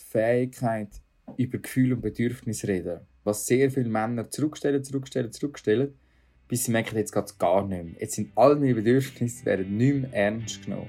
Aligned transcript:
die 0.00 0.10
Fähigkeit, 0.10 0.88
über 1.36 1.58
Gefühle 1.58 1.94
und 1.94 2.00
Bedürfnisse 2.00 2.68
reden. 2.68 3.00
Was 3.24 3.46
sehr 3.46 3.70
viele 3.70 3.88
Männer 3.88 4.30
zurückstellen, 4.30 4.82
zurückstellen, 4.82 5.32
zurückstellen, 5.32 5.94
bis 6.48 6.64
sie 6.64 6.72
merken, 6.72 6.96
jetzt 6.96 7.12
geht 7.12 7.24
es 7.24 7.38
gar 7.38 7.66
nicht 7.66 7.84
mehr. 7.84 8.00
Jetzt 8.00 8.14
sind 8.16 8.32
all 8.34 8.56
meine 8.56 8.74
Bedürfnisse 8.74 9.44
werden 9.44 9.76
nicht 9.76 9.94
mehr 9.94 10.12
ernst 10.12 10.64
genommen. 10.64 10.88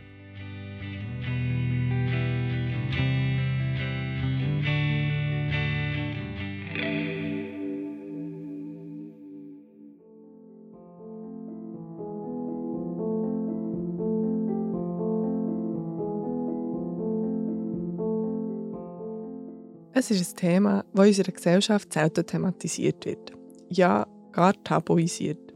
Es 20.01 20.09
ist 20.09 20.33
ein 20.33 20.35
Thema, 20.35 20.83
das 20.95 21.03
in 21.03 21.09
unserer 21.09 21.31
Gesellschaft 21.31 21.93
selten 21.93 22.25
thematisiert 22.25 23.05
wird. 23.05 23.33
Ja, 23.69 24.07
gar 24.31 24.53
tabuisiert. 24.63 25.53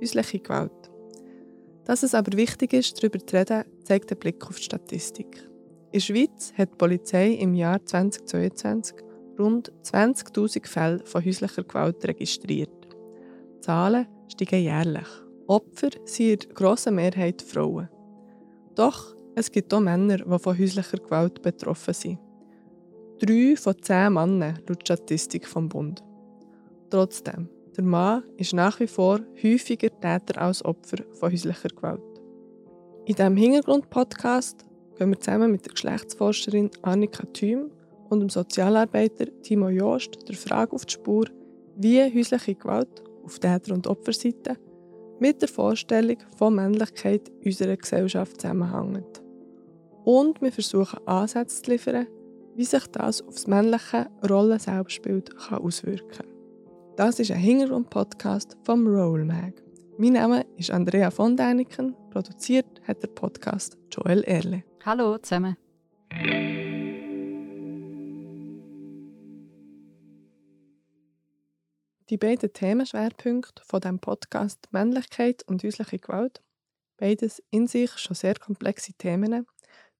Häusliche 0.00 0.40
Gewalt. 0.40 0.90
Dass 1.84 2.02
es 2.02 2.12
aber 2.12 2.36
wichtig 2.36 2.72
ist, 2.72 2.98
darüber 2.98 3.24
zu 3.24 3.36
reden, 3.36 3.62
zeigt 3.84 4.10
der 4.10 4.16
Blick 4.16 4.44
auf 4.48 4.56
die 4.56 4.64
Statistik. 4.64 5.48
In 5.92 5.92
der 5.92 6.00
Schweiz 6.00 6.52
hat 6.58 6.72
die 6.72 6.76
Polizei 6.76 7.34
im 7.34 7.54
Jahr 7.54 7.86
2022 7.86 8.96
rund 9.38 9.70
20.000 9.84 10.66
Fälle 10.66 11.06
von 11.06 11.24
häuslicher 11.24 11.62
Gewalt 11.62 12.04
registriert. 12.04 12.88
Die 12.88 13.60
Zahlen 13.60 14.08
steigen 14.26 14.60
jährlich. 14.60 15.08
Opfer 15.46 15.90
sind 16.04 16.46
in 16.46 16.54
grosser 16.54 16.90
Mehrheit 16.90 17.42
Frauen. 17.42 17.88
Doch 18.74 19.14
es 19.36 19.52
gibt 19.52 19.72
auch 19.72 19.78
Männer, 19.78 20.16
die 20.16 20.38
von 20.40 20.58
häuslicher 20.58 20.98
Gewalt 20.98 21.42
betroffen 21.42 21.94
sind. 21.94 22.23
Drei 23.20 23.54
von 23.56 23.80
zehn 23.80 24.12
Männern 24.12 24.58
laut 24.68 24.82
Statistik 24.82 25.46
vom 25.46 25.68
Bund. 25.68 26.02
Trotzdem, 26.90 27.48
der 27.76 27.84
Mann 27.84 28.24
ist 28.36 28.52
nach 28.52 28.80
wie 28.80 28.88
vor 28.88 29.20
häufiger 29.40 29.88
Täter 30.00 30.40
als 30.40 30.64
Opfer 30.64 30.96
von 31.12 31.30
häuslicher 31.30 31.68
Gewalt. 31.68 32.02
In 33.06 33.14
diesem 33.14 33.36
Hintergrund-Podcast 33.36 34.64
gehen 34.98 35.10
wir 35.10 35.20
zusammen 35.20 35.52
mit 35.52 35.64
der 35.64 35.72
Geschlechtsforscherin 35.72 36.70
Annika 36.82 37.24
Thüm 37.32 37.70
und 38.08 38.18
dem 38.20 38.30
Sozialarbeiter 38.30 39.26
Timo 39.42 39.68
Joost 39.68 40.28
der 40.28 40.36
Frage 40.36 40.72
auf 40.72 40.84
die 40.84 40.94
Spur, 40.94 41.26
wie 41.76 42.02
häusliche 42.02 42.56
Gewalt 42.56 43.02
auf 43.24 43.38
Täter- 43.38 43.74
und 43.74 43.86
Opferseite 43.86 44.56
mit 45.20 45.40
der 45.40 45.48
Vorstellung 45.48 46.16
von 46.36 46.56
Männlichkeit 46.56 47.28
in 47.40 47.46
unserer 47.46 47.76
Gesellschaft 47.76 48.40
zusammenhängt. 48.40 49.22
Und 50.04 50.42
wir 50.42 50.50
versuchen 50.50 51.06
Ansätze 51.06 51.62
zu 51.62 51.70
liefern, 51.70 52.06
wie 52.56 52.64
sich 52.64 52.86
das 52.88 53.20
auf 53.22 53.34
das 53.34 53.46
männliche 53.46 54.08
Rollen-Selbstbild 54.28 55.34
auswirken 55.50 56.08
kann. 56.10 56.26
Das 56.96 57.18
ist 57.18 57.30
ein 57.30 57.38
Hintergrund-Podcast 57.38 58.56
vom 58.62 58.86
Roll 58.86 59.24
Mag. 59.24 59.60
Mein 59.98 60.12
Name 60.12 60.46
ist 60.56 60.70
Andrea 60.70 61.10
von 61.10 61.36
Däniken, 61.36 61.96
produziert 62.10 62.80
hat 62.86 63.02
der 63.02 63.08
Podcast 63.08 63.76
Joel 63.90 64.22
Erle. 64.22 64.62
Hallo 64.84 65.18
zusammen. 65.18 65.56
Die 72.10 72.18
beiden 72.18 72.52
Themenschwerpunkte 72.52 73.62
von 73.64 73.80
dem 73.80 73.98
Podcast 73.98 74.68
Männlichkeit 74.70 75.42
und 75.48 75.64
häusliche 75.64 75.98
Gewalt, 75.98 76.42
beides 76.98 77.42
in 77.50 77.66
sich 77.66 77.90
schon 77.98 78.14
sehr 78.14 78.34
komplexe 78.34 78.92
Themen, 78.92 79.46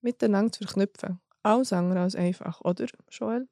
miteinander 0.03 0.53
zu 0.53 0.65
verknüpfen 0.65 1.21
alles 1.45 1.73
andere 1.73 2.01
als 2.01 2.17
einfach, 2.17 2.61
oder, 2.63 2.87
Joel? 3.11 3.47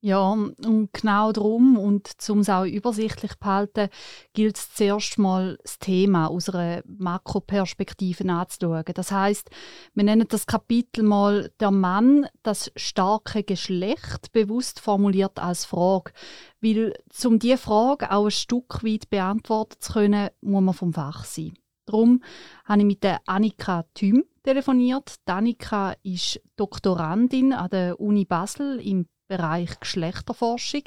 Ja, 0.00 0.30
und 0.30 0.92
genau 0.92 1.32
darum 1.32 1.76
und 1.76 2.14
um 2.28 2.38
es 2.38 2.48
auch 2.48 2.64
übersichtlich 2.64 3.32
zu 3.32 3.38
behalten, 3.40 3.88
gilt 4.32 4.56
es 4.56 4.72
zuerst 4.72 5.18
mal 5.18 5.58
das 5.60 5.80
Thema 5.80 6.28
aus 6.28 6.48
einer 6.50 6.82
Makroperspektive 6.86 8.22
anzuschauen. 8.30 8.84
Das 8.94 9.10
heißt, 9.10 9.50
wir 9.94 10.04
nennen 10.04 10.28
das 10.28 10.46
Kapitel 10.46 11.02
mal 11.02 11.50
«Der 11.58 11.72
Mann, 11.72 12.28
das 12.44 12.70
starke 12.76 13.42
Geschlecht» 13.42 14.30
bewusst 14.30 14.78
formuliert 14.78 15.40
als 15.40 15.64
Frage. 15.64 16.12
Weil, 16.60 16.94
um 17.24 17.40
diese 17.40 17.58
Frage 17.58 18.12
auch 18.12 18.26
ein 18.26 18.30
Stück 18.30 18.84
weit 18.84 19.10
beantworten 19.10 19.80
zu 19.80 19.94
können, 19.94 20.30
muss 20.42 20.62
man 20.62 20.74
vom 20.74 20.92
Fach 20.92 21.24
sein. 21.24 21.54
Darum 21.88 22.22
habe 22.66 22.80
ich 22.80 22.86
mit 22.86 23.02
der 23.02 23.20
Annika 23.26 23.84
Thüm 23.94 24.24
telefoniert. 24.42 25.14
Danica 25.24 25.94
ist 26.02 26.38
Doktorandin 26.56 27.54
an 27.54 27.70
der 27.70 27.98
Uni 27.98 28.26
Basel 28.26 28.78
im 28.80 29.06
Bereich 29.26 29.80
Geschlechterforschung. 29.80 30.82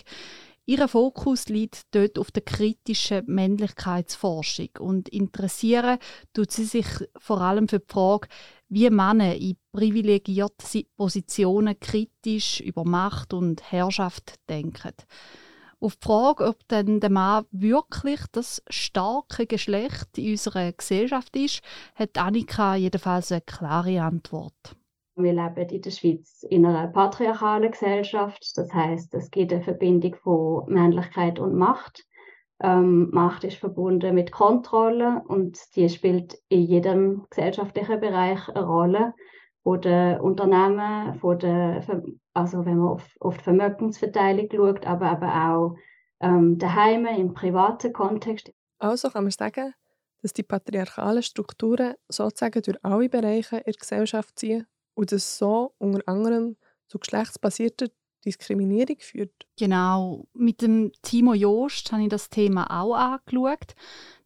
Ihr 0.68 0.88
Fokus 0.88 1.50
liegt 1.50 1.82
dort 1.96 2.20
auf 2.20 2.30
der 2.30 2.44
kritischen 2.44 3.24
Männlichkeitsforschung 3.26 4.70
und 4.80 5.10
interessieren 5.10 5.98
tut 6.34 6.52
sie 6.52 6.66
sich 6.66 6.86
vor 7.18 7.42
allem 7.42 7.68
für 7.68 7.80
die 7.80 7.92
Frage, 7.92 8.28
wie 8.70 8.90
Männer 8.92 9.36
in 9.36 9.58
privilegierten 9.72 10.84
Positionen 10.96 11.80
kritisch 11.80 12.60
über 12.60 12.86
Macht 12.86 13.34
und 13.34 13.72
Herrschaft 13.72 14.36
denken. 14.50 14.94
Auf 15.84 15.96
die 15.96 16.06
Frage, 16.06 16.46
ob 16.46 16.68
denn 16.68 17.00
der 17.00 17.10
Mann 17.10 17.46
wirklich 17.50 18.20
das 18.32 18.62
starke 18.70 19.48
Geschlecht 19.48 20.16
in 20.16 20.34
unserer 20.34 20.72
Gesellschaft 20.72 21.36
ist, 21.36 21.64
hat 21.96 22.20
Annika 22.20 22.76
jedenfalls 22.76 23.32
eine 23.32 23.42
klare 23.42 24.00
Antwort. 24.04 24.76
Wir 25.16 25.34
leben 25.34 25.70
in 25.70 25.82
der 25.82 25.90
Schweiz 25.90 26.46
in 26.48 26.68
einer 26.68 26.88
patriarchalen 26.88 27.72
Gesellschaft. 27.72 28.56
Das 28.58 28.72
heißt, 28.72 29.16
es 29.16 29.32
gibt 29.32 29.54
eine 29.54 29.64
Verbindung 29.64 30.14
von 30.22 30.72
Männlichkeit 30.72 31.40
und 31.40 31.56
Macht. 31.56 32.06
Ähm, 32.62 33.10
Macht 33.12 33.44
ist 33.44 33.58
verbunden 33.58 34.14
mit 34.14 34.32
Kontrolle 34.32 35.24
und 35.28 35.58
die 35.76 35.90
spielt 35.90 36.38
in 36.48 36.62
jedem 36.62 37.26
gesellschaftlichen 37.32 38.00
Bereich 38.00 38.48
eine 38.50 38.66
Rolle 38.68 39.14
von 39.64 39.82
den 39.82 40.20
Unternehmen, 40.20 41.16
von 41.20 41.38
den, 41.40 42.20
also 42.34 42.66
wenn 42.66 42.78
man 42.78 42.90
auf, 42.90 43.08
auf 43.20 43.38
die 43.38 43.44
Vermögensverteilung 43.44 44.48
schaut, 44.52 44.86
aber, 44.86 45.10
aber 45.10 45.28
auch 45.28 45.76
ähm, 46.20 46.58
daheim 46.58 47.06
im 47.06 47.34
privaten 47.34 47.94
Kontext. 47.94 48.52
Also 48.80 49.10
kann 49.10 49.24
man 49.24 49.32
sagen, 49.32 49.74
dass 50.22 50.34
die 50.34 50.44
patriarchalen 50.44 51.24
Strukturen 51.24 51.96
sozusagen 52.10 52.62
durch 52.62 52.78
alle 52.84 53.10
Bereiche 53.10 53.58
in 53.58 53.64
der 53.66 53.74
Gesellschaft 53.74 54.38
ziehen 54.40 54.66
und 54.94 55.12
das 55.12 55.38
so 55.38 55.74
unter 55.78 56.02
anderem 56.08 56.58
zu 56.88 57.00
geschlechtsbasierter 57.00 57.88
Diskriminierung 58.26 58.98
führt. 59.00 59.34
Genau. 59.58 60.28
Mit 60.34 60.62
dem 60.62 60.92
Timo 61.02 61.34
Joost 61.34 61.92
habe 61.92 62.04
ich 62.04 62.10
das 62.10 62.30
Thema 62.30 62.68
auch 62.70 62.94
angeschaut. 62.94 63.74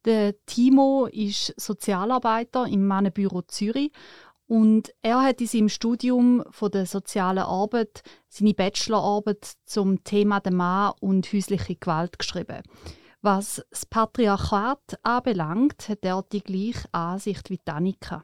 Der 0.04 0.36
Timo 0.46 1.08
ist 1.12 1.54
Sozialarbeiter 1.60 2.68
im 2.68 2.86
Mannenbüro 2.86 3.42
Zürich 3.44 3.92
und 4.48 4.94
er 5.02 5.24
hat 5.24 5.42
in 5.42 5.48
seinem 5.48 5.70
Studium 5.70 6.44
von 6.52 6.72
der 6.72 6.86
sozialen 6.86 7.40
Arbeit 7.40 8.04
seine 8.28 8.54
Bachelorarbeit 8.54 9.54
zum 9.66 10.04
Thema 10.04 10.40
der 10.40 10.54
Mann 10.54 10.94
und 11.00 11.32
häusliche 11.34 11.76
Gewalt 11.76 12.20
geschrieben. 12.20 12.62
Was 13.22 13.66
das 13.72 13.88
Patriarchat 13.88 15.00
anbelangt, 15.02 15.90
hat 15.90 16.06
er 16.06 16.24
die 16.32 16.42
gleiche 16.42 16.88
Ansicht 16.92 17.50
wie 17.50 17.60
Danica. 17.66 18.22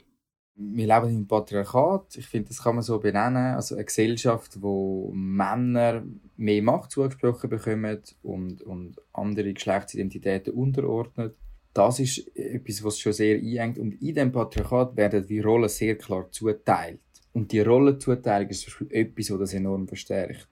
Wir 0.54 0.86
leben 0.86 1.16
im 1.16 1.28
Patriarchat. 1.28 2.18
Ich 2.18 2.28
finde, 2.28 2.50
das 2.50 2.62
kann 2.62 2.76
man 2.76 2.84
so 2.84 3.00
benennen. 3.00 3.56
Also 3.56 3.74
eine 3.74 3.86
Gesellschaft, 3.86 4.62
wo 4.62 5.12
Männer 5.16 6.04
mehr 6.38 6.62
Macht 6.62 6.92
zugesprochen 6.92 7.50
bekommen 7.50 8.00
und, 8.22 8.62
und 8.62 8.98
andere 9.12 9.54
Geschlechtsidentitäten 9.54 10.54
unterordnet 10.54 11.36
das 11.74 12.00
ist 12.00 12.36
etwas, 12.36 12.84
was 12.84 13.00
schon 13.00 13.14
sehr 13.14 13.38
einengt. 13.38 13.80
Und 13.80 13.94
in 13.94 14.14
diesem 14.14 14.32
Patriarchat 14.32 14.96
werden 14.98 15.26
die 15.26 15.40
Rollen 15.40 15.70
sehr 15.70 15.98
klar 15.98 16.30
zuteilt. 16.32 17.00
Und 17.34 17.52
die 17.52 17.62
Rollenzuteilung 17.62 18.50
ist 18.50 18.68
etwas, 18.90 19.28
das 19.28 19.40
das 19.40 19.54
enorm 19.54 19.88
verstärkt. 19.88 20.48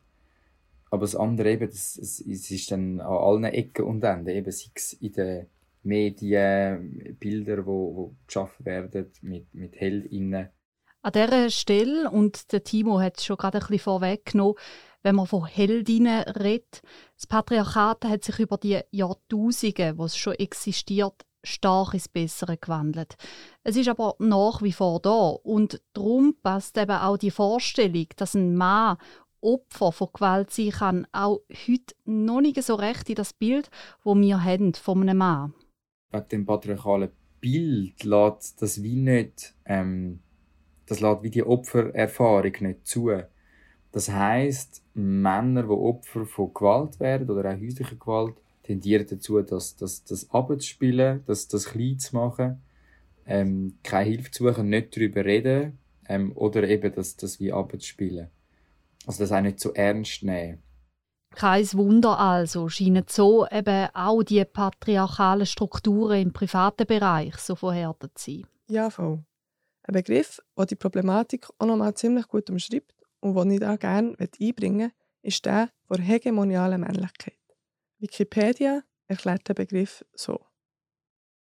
Aber 0.91 1.01
das 1.01 1.15
andere 1.15 1.51
eben, 1.51 1.67
das, 1.67 1.95
das, 1.95 2.23
das 2.25 2.51
ist 2.51 2.71
dann 2.71 2.99
an 2.99 3.07
allen 3.07 3.43
Ecken 3.43 3.85
und 3.85 4.03
Enden, 4.03 4.29
eben 4.29 4.51
sei 4.51 4.71
es 4.73 4.93
in 4.93 5.11
den 5.11 5.47
Medien, 5.83 7.17
Bilder, 7.19 7.65
wo, 7.65 7.95
wo 7.95 8.15
geschaffen 8.25 8.65
werden 8.65 9.11
mit, 9.21 9.53
mit 9.53 9.79
Heldinnen. 9.79 10.49
An 11.01 11.11
dieser 11.13 11.49
Stelle, 11.49 12.09
und 12.09 12.51
der 12.51 12.63
Timo 12.63 12.99
hat 12.99 13.17
es 13.17 13.25
schon 13.25 13.37
gerade 13.37 13.59
ein 13.59 13.61
bisschen 13.61 13.79
vorweggenommen, 13.79 14.55
wenn 15.03 15.15
man 15.15 15.27
von 15.27 15.45
Heldinnen 15.45 16.23
redet. 16.23 16.81
Das 17.15 17.27
Patriarchat 17.27 18.05
hat 18.05 18.23
sich 18.23 18.39
über 18.39 18.57
die 18.57 18.79
Jahrtausende, 18.91 19.97
wo 19.97 20.05
es 20.05 20.17
schon 20.17 20.33
existiert, 20.33 21.25
stark 21.43 21.93
ins 21.93 22.07
Bessere 22.07 22.57
gewandelt. 22.57 23.15
Es 23.63 23.75
ist 23.75 23.87
aber 23.87 24.15
nach 24.19 24.61
wie 24.61 24.73
vor 24.73 24.99
da 24.99 25.29
und 25.29 25.81
darum 25.93 26.35
passt 26.41 26.77
eben 26.77 26.91
auch 26.91 27.17
die 27.17 27.31
Vorstellung, 27.31 28.07
dass 28.17 28.35
ein 28.35 28.55
Mann 28.55 28.97
Opfer 29.41 29.91
von 29.91 30.09
Gewalt 30.13 30.51
sein 30.51 30.71
kann, 30.71 31.07
auch 31.11 31.41
heute 31.67 31.95
noch 32.05 32.41
nicht 32.41 32.61
so 32.61 32.75
recht 32.75 33.09
in 33.09 33.15
das 33.15 33.33
Bild, 33.33 33.69
wo 34.03 34.15
wir 34.15 34.43
haben 34.43 34.73
von 34.73 35.01
einem 35.01 35.17
Mann. 35.17 35.53
Wegen 36.11 36.27
dem 36.29 36.45
patriarchalen 36.45 37.11
Bild 37.39 38.03
lässt 38.03 38.61
das 38.61 38.83
wie 38.83 38.95
nicht, 38.95 39.55
ähm, 39.65 40.19
das 40.87 40.99
lässt 40.99 41.23
wie 41.23 41.29
die 41.29 41.43
Opfererfahrung 41.43 42.53
nicht 42.59 42.85
zu. 42.85 43.11
Das 43.91 44.09
heißt, 44.09 44.83
Männer, 44.93 45.63
die 45.63 45.69
Opfer 45.69 46.25
von 46.25 46.53
Gewalt 46.53 46.99
werden 46.99 47.29
oder 47.29 47.49
auch 47.49 47.59
häuslicher 47.59 47.95
Gewalt, 47.95 48.35
tendieren 48.63 49.07
dazu, 49.09 49.41
das, 49.41 49.75
das, 49.75 50.03
das 50.03 50.29
abzuspielen, 50.29 51.23
das, 51.25 51.47
das 51.47 51.65
klein 51.65 51.97
zu 51.97 52.15
machen, 52.15 52.61
ähm, 53.25 53.79
keine 53.83 54.09
Hilfe 54.09 54.31
zu 54.31 54.47
suchen, 54.47 54.69
nicht 54.69 54.95
darüber 54.95 55.25
reden 55.25 55.79
ähm, 56.07 56.31
oder 56.35 56.63
eben 56.67 56.93
das, 56.93 57.15
das 57.15 57.39
wie 57.39 57.51
abzuspielen. 57.51 58.29
Also 59.07 59.23
das 59.23 59.31
auch 59.31 59.41
nicht 59.41 59.59
so 59.59 59.73
ernst 59.73 60.23
nehmen. 60.23 60.61
Kein 61.35 61.65
Wunder 61.73 62.19
also, 62.19 62.69
scheinen 62.69 63.05
so 63.07 63.47
eben 63.47 63.87
auch 63.93 64.23
die 64.23 64.43
patriarchalen 64.45 65.45
Strukturen 65.45 66.21
im 66.21 66.33
privaten 66.33 66.85
Bereich 66.85 67.37
so 67.37 67.55
verhärtet 67.55 68.17
zu 68.17 68.31
sein. 68.31 68.47
Ja, 68.67 68.89
voll. 68.89 69.23
Ein 69.83 69.93
Begriff, 69.93 70.41
der 70.57 70.65
die 70.65 70.75
Problematik 70.75 71.47
auch 71.57 71.65
noch 71.65 71.77
mal 71.77 71.95
ziemlich 71.95 72.27
gut 72.27 72.49
umschreibt 72.49 72.93
und 73.19 73.35
den 73.35 73.51
ich 73.51 73.59
da 73.59 73.75
gerne 73.75 74.15
einbringen 74.19 74.77
möchte, 74.77 74.95
ist 75.21 75.45
der 75.45 75.69
der 75.89 75.99
hegemonialen 75.99 76.81
Männlichkeit. 76.81 77.37
Wikipedia 77.97 78.83
erklärt 79.07 79.47
den 79.47 79.55
Begriff 79.55 80.05
so. 80.13 80.39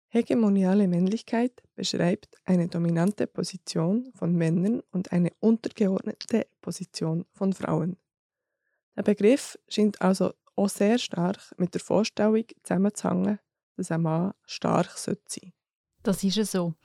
Hegemoniale 0.09 0.87
Männlichkeit 0.87 1.63
beschreibt 1.73 2.37
eine 2.45 2.67
dominante 2.67 3.25
Position 3.25 4.11
von 4.13 4.35
Männern 4.35 4.81
und 4.91 5.11
eine 5.11 5.31
untergeordnete 5.39 6.45
Position 6.61 7.25
von 7.33 7.53
Frauen. 7.53 7.97
Der 8.95 9.01
Begriff 9.01 9.57
scheint 9.67 9.99
also 10.01 10.33
auch 10.55 10.69
sehr 10.69 10.99
stark 10.99 11.39
mit 11.57 11.73
der 11.73 11.81
Vorstellung 11.81 12.45
zusammenzuhängen, 12.61 13.39
dass 13.75 13.89
ein 13.89 14.03
Mann 14.03 14.33
stark 14.45 14.91
sein 14.97 15.15
sollte. 15.15 15.53
Das 16.03 16.23
ist 16.23 16.37
es 16.37 16.51
so. 16.51 16.75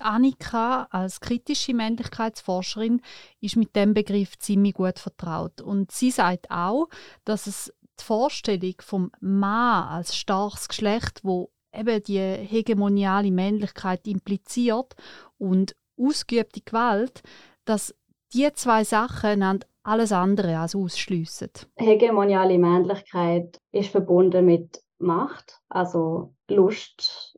Annika 0.00 0.88
als 0.90 1.20
kritische 1.20 1.74
Männlichkeitsforscherin 1.74 3.02
ist 3.40 3.56
mit 3.56 3.76
dem 3.76 3.94
Begriff 3.94 4.38
ziemlich 4.38 4.74
gut 4.74 4.98
vertraut 4.98 5.60
und 5.60 5.92
sie 5.92 6.10
sagt 6.10 6.50
auch, 6.50 6.88
dass 7.24 7.46
es 7.46 7.72
die 7.98 8.04
Vorstellung 8.04 8.74
vom 8.80 9.10
Mann 9.20 9.88
als 9.88 10.16
starkes 10.16 10.68
Geschlecht, 10.68 11.20
wo 11.22 11.50
eben 11.74 12.02
die 12.02 12.18
hegemoniale 12.18 13.30
Männlichkeit 13.30 14.06
impliziert 14.06 14.94
und 15.38 15.76
ausgeübte 15.98 16.60
Gewalt, 16.62 17.22
dass 17.64 17.94
die 18.32 18.50
zwei 18.54 18.84
Sachen 18.84 19.64
alles 19.82 20.12
andere 20.12 20.58
als 20.58 20.74
ausschliessen. 20.74 21.50
Hegemoniale 21.76 22.58
Männlichkeit 22.58 23.58
ist 23.72 23.90
verbunden 23.90 24.44
mit 24.44 24.82
Macht, 24.98 25.60
also 25.68 26.34
Lust 26.48 27.29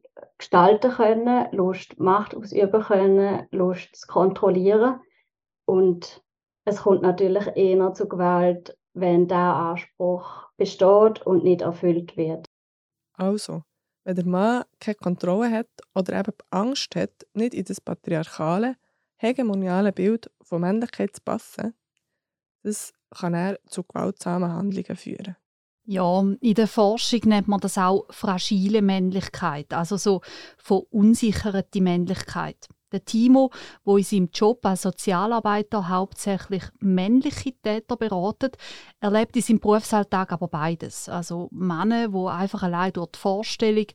gestalten 0.42 0.90
können, 0.90 1.46
Lust 1.52 2.00
Macht 2.00 2.34
ausüben 2.34 2.82
können, 2.82 3.46
Lust 3.52 3.94
zu 3.94 4.06
kontrollieren. 4.08 5.00
Und 5.66 6.20
es 6.64 6.82
kommt 6.82 7.02
natürlich 7.02 7.46
eher 7.54 7.94
zu 7.94 8.08
Gewalt, 8.08 8.76
wenn 8.92 9.28
der 9.28 9.38
Anspruch 9.38 10.48
besteht 10.56 11.24
und 11.24 11.44
nicht 11.44 11.60
erfüllt 11.60 12.16
wird. 12.16 12.44
Also, 13.14 13.62
wenn 14.02 14.16
der 14.16 14.26
Mann 14.26 14.64
keine 14.80 14.96
Kontrolle 14.96 15.48
hat 15.48 15.68
oder 15.94 16.18
eben 16.18 16.32
Angst 16.50 16.96
hat, 16.96 17.24
nicht 17.34 17.54
in 17.54 17.64
das 17.64 17.80
patriarchale, 17.80 18.74
hegemoniale 19.18 19.92
Bild 19.92 20.28
von 20.42 20.62
Männlichkeit 20.62 21.14
zu 21.14 21.22
passen, 21.24 21.74
das 22.64 22.92
kann 23.10 23.34
er 23.34 23.60
zu 23.66 23.84
gewaltsamen 23.84 24.52
Handlungen 24.52 24.96
führen. 24.96 25.36
Ja, 25.84 26.20
in 26.40 26.54
der 26.54 26.68
Forschung 26.68 27.20
nennt 27.24 27.48
man 27.48 27.58
das 27.58 27.76
auch 27.76 28.06
fragile 28.10 28.82
Männlichkeit, 28.82 29.72
also 29.72 29.96
so 29.96 30.20
verunsicherte 30.56 31.80
Männlichkeit. 31.80 32.68
Der 32.92 33.04
Timo, 33.04 33.50
wo 33.84 33.96
in 33.96 34.04
seinem 34.04 34.28
Job 34.32 34.64
als 34.64 34.82
Sozialarbeiter 34.82 35.88
hauptsächlich 35.88 36.62
männliche 36.78 37.52
Täter 37.62 37.96
beratet, 37.96 38.58
erlebt 39.00 39.34
in 39.34 39.42
seinem 39.42 39.60
Berufsalltag 39.60 40.30
aber 40.30 40.48
beides. 40.48 41.08
Also 41.08 41.48
Männer, 41.50 42.12
wo 42.12 42.28
einfach 42.28 42.62
allein 42.62 42.92
durch 42.92 43.12
die 43.12 43.18
Vorstellung, 43.18 43.86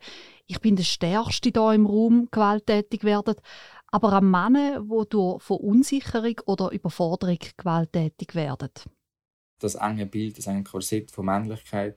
ich 0.48 0.60
bin 0.60 0.75
der 0.75 0.83
Stärkste 0.83 1.51
da 1.51 1.72
im 1.74 1.86
Raum, 1.86 2.28
gewalttätig 2.31 3.04
werden, 3.04 3.36
aber 3.92 4.18
auch 4.18 4.22
Männer, 4.22 4.81
die 4.81 5.10
durch 5.10 5.44
Verunsicherung 5.44 6.42
oder 6.48 6.72
Überforderung 6.72 7.40
gewalttätig 7.56 8.36
werden. 8.36 8.72
Das 9.59 9.75
enge 9.75 10.06
Bild, 10.06 10.38
das 10.38 10.48
enge 10.48 10.63
Korsett 10.63 11.12
von 11.12 11.25
Männlichkeit 11.25 11.95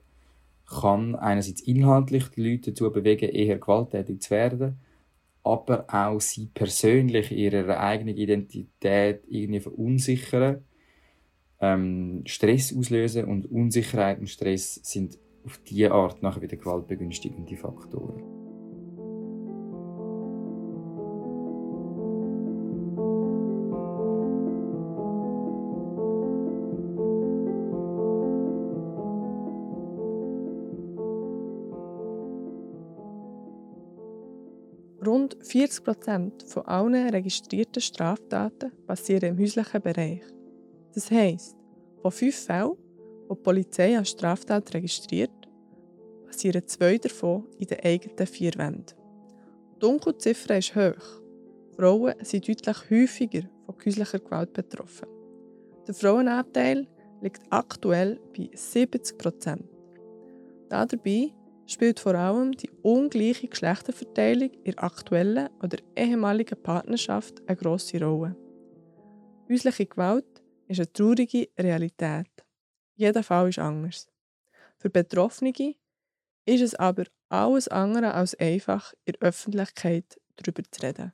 kann 0.65 1.15
einerseits 1.15 1.61
inhaltlich 1.61 2.29
die 2.29 2.49
Leute 2.49 2.71
dazu 2.71 2.91
bewegen, 2.91 3.29
eher 3.29 3.59
gewalttätig 3.59 4.21
zu 4.21 4.31
werden, 4.31 4.79
aber 5.43 5.85
auch 5.89 6.21
sie 6.21 6.47
persönlich 6.53 7.31
ihrer 7.31 7.79
eigenen 7.79 8.15
Identität 8.15 9.23
irgendwie 9.27 9.59
verunsichern, 9.59 10.63
ähm, 11.59 12.23
Stress 12.25 12.75
auslösen 12.75 13.25
und 13.25 13.51
Unsicherheit 13.51 14.19
und 14.19 14.29
Stress 14.29 14.75
sind 14.75 15.19
auf 15.45 15.59
diese 15.67 15.91
Art 15.91 16.21
nachher 16.23 16.41
wieder 16.41 16.57
gewaltbegünstigende 16.57 17.57
Faktoren. 17.57 18.40
40 35.51 35.83
Prozent 35.83 36.43
von 36.43 36.65
allen 36.65 37.09
registrierten 37.09 37.81
Straftaten 37.81 38.71
passieren 38.87 39.31
im 39.31 39.37
häuslichen 39.37 39.81
Bereich. 39.81 40.21
Das 40.93 41.11
heisst, 41.11 41.57
von 42.01 42.11
fünf 42.11 42.37
Fällen, 42.37 42.77
die 43.29 43.35
die 43.35 43.41
Polizei 43.41 43.97
als 43.97 44.11
Straftat 44.11 44.73
registriert, 44.73 45.49
passieren 46.25 46.65
zwei 46.65 46.97
davon 46.97 47.49
in 47.59 47.67
den 47.67 47.81
eigenen 47.81 48.27
vier 48.27 48.53
Wänden. 48.55 48.95
Die 49.75 49.79
Dunkelziffer 49.79 50.57
ist 50.57 50.73
hoch. 50.73 51.21
Frauen 51.75 52.13
sind 52.21 52.47
deutlich 52.47 52.89
häufiger 52.89 53.41
von 53.65 53.75
häuslicher 53.85 54.19
Gewalt 54.19 54.53
betroffen. 54.53 55.09
Der 55.85 55.93
Frauenanteil 55.93 56.87
liegt 57.19 57.41
aktuell 57.49 58.21
bei 58.33 58.49
70 58.53 59.17
Prozent. 59.17 59.65
Dabei 60.69 61.33
spielt 61.71 61.99
vor 61.99 62.15
allem 62.15 62.51
die 62.51 62.69
ungleiche 62.81 63.47
Geschlechterverteilung 63.47 64.51
in 64.63 64.77
aktuellen 64.77 65.49
oder 65.61 65.77
ehemaligen 65.95 66.61
Partnerschaft 66.61 67.41
eine 67.47 67.57
grosse 67.57 68.03
Rolle. 68.03 68.35
Häusliche 69.49 69.85
Gewalt 69.85 70.41
ist 70.67 70.79
eine 70.79 70.91
traurige 70.91 71.49
Realität. 71.57 72.31
Jeder 72.95 73.23
Fall 73.23 73.49
ist 73.49 73.59
anders. 73.59 74.07
Für 74.77 74.89
Betroffene 74.89 75.53
ist 76.45 76.61
es 76.61 76.75
aber 76.75 77.05
alles 77.29 77.67
andere 77.67 78.13
als 78.13 78.35
einfach, 78.35 78.93
in 79.05 79.13
der 79.13 79.27
Öffentlichkeit 79.29 80.19
darüber 80.35 80.63
zu 80.69 80.81
reden. 80.81 81.13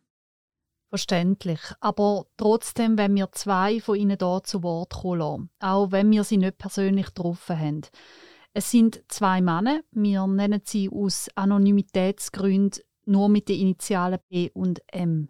Verständlich. 0.90 1.60
Aber 1.82 2.28
trotzdem, 2.38 2.98
wenn 2.98 3.16
wir 3.16 3.30
zwei 3.34 3.82
von 3.82 3.98
ihnen 3.98 4.18
hier 4.20 4.42
zu 4.44 4.64
Wort 4.64 4.94
kommen 4.94 5.50
auch 5.60 5.92
wenn 5.92 6.12
wir 6.12 6.24
sie 6.24 6.38
nicht 6.38 6.58
persönlich 6.58 7.08
getroffen 7.08 7.60
haben. 7.60 7.82
Es 8.58 8.72
sind 8.72 9.04
zwei 9.08 9.40
Männer. 9.40 9.82
Wir 9.92 10.26
nennen 10.26 10.62
sie 10.66 10.90
aus 10.90 11.30
Anonymitätsgründen 11.36 12.82
nur 13.06 13.30
mit 13.30 13.50
den 13.50 13.60
Initialen 13.60 14.18
P 14.30 14.50
und 14.52 14.82
M. 14.88 15.30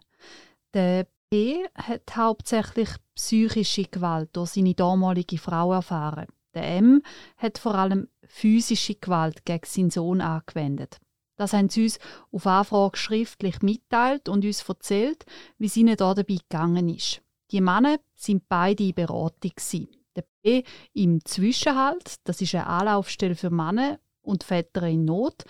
Der 0.72 1.06
P 1.28 1.62
hat 1.74 2.16
hauptsächlich 2.16 2.88
psychische 3.14 3.84
Gewalt 3.84 4.30
durch 4.32 4.52
seine 4.52 4.72
damalige 4.72 5.36
Frau 5.36 5.74
erfahren. 5.74 6.28
Der 6.54 6.76
M 6.78 7.02
hat 7.36 7.58
vor 7.58 7.74
allem 7.74 8.08
physische 8.24 8.94
Gewalt 8.94 9.44
gegen 9.44 9.66
seinen 9.66 9.90
Sohn 9.90 10.22
angewendet. 10.22 10.96
Das 11.36 11.52
haben 11.52 11.68
sie 11.68 11.82
uns 11.82 11.98
auf 12.32 12.46
Anfrage 12.46 12.96
schriftlich 12.96 13.60
mitteilt 13.60 14.30
und 14.30 14.42
uns 14.42 14.66
erzählt, 14.66 15.26
wie 15.58 15.66
es 15.66 15.76
ihnen 15.76 15.98
da 15.98 16.14
dabei 16.14 16.38
gegangen 16.48 16.88
ist. 16.88 17.20
Die 17.50 17.60
Männer 17.60 17.98
sind 18.14 18.48
beide 18.48 18.84
in 18.84 18.94
Beratung. 18.94 19.52
Der 20.18 20.24
B 20.42 20.64
im 20.94 21.24
Zwischenhalt, 21.24 22.16
das 22.24 22.40
ist 22.40 22.54
eine 22.54 22.66
Anlaufstelle 22.66 23.36
für 23.36 23.50
Männer 23.50 24.00
und 24.20 24.42
Väter 24.42 24.82
in 24.88 25.04
Not. 25.04 25.44